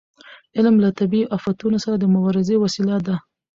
[0.57, 3.15] علم له طبیعي افتونو سره د مبارزې وسیله ده.